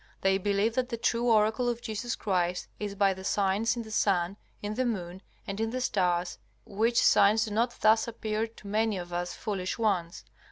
They 0.21 0.39
believe 0.39 0.73
that 0.73 0.89
the 0.89 0.97
true 0.97 1.29
oracle 1.29 1.69
of 1.69 1.79
Jesus 1.83 2.15
Christ 2.15 2.67
is 2.79 2.95
by 2.95 3.13
the 3.13 3.23
signs 3.23 3.75
in 3.75 3.83
the 3.83 3.91
sun, 3.91 4.35
in 4.59 4.73
the 4.73 4.83
moon, 4.83 5.21
and 5.45 5.59
in 5.59 5.69
the 5.69 5.79
stars, 5.79 6.39
which 6.65 6.97
signs 6.99 7.45
do 7.45 7.51
not 7.53 7.79
thus 7.81 8.07
appear 8.07 8.47
to 8.47 8.67
many 8.67 8.97
of 8.97 9.13
us 9.13 9.35
foolish 9.35 9.77
ones. 9.77 10.25